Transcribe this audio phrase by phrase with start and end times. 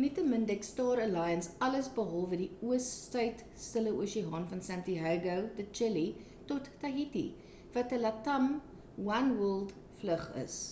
[0.00, 6.04] nietemin dek star alliance alles behalwe die oos suid stille oseaan van santiago de chile
[6.52, 7.24] tot tahiti
[7.78, 8.52] wat 'n latam
[9.18, 10.62] oneworld vlug is